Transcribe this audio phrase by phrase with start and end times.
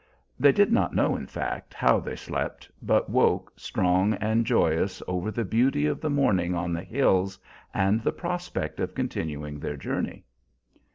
[0.39, 5.29] They did not know, in fact, how they slept, but woke, strong and joyous over
[5.29, 7.37] the beauty of the morning on the hills,
[7.71, 10.23] and the prospect of continuing their journey.